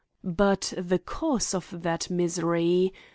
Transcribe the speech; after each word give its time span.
But 0.23 0.73
the 0.75 0.97
cause 0.97 1.53
of 1.53 1.83
that 1.83 2.09
misery! 2.09 2.91